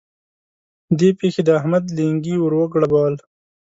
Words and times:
دې 0.99 1.09
پېښې 1.19 1.41
د 1.45 1.49
احمد 1.59 1.83
لېنګي 1.97 2.35
ور 2.39 2.53
وګړبول. 2.59 3.15